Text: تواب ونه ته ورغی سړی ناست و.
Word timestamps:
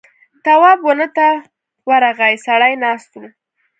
تواب 0.45 0.79
ونه 0.85 1.07
ته 1.15 1.27
ورغی 1.89 2.35
سړی 2.45 2.73
ناست 2.83 3.11
و. 3.19 3.23